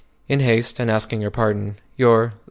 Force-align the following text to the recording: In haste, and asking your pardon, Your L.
In 0.27 0.39
haste, 0.39 0.79
and 0.79 0.89
asking 0.89 1.21
your 1.21 1.29
pardon, 1.29 1.75
Your 1.95 2.29
L. 2.29 2.33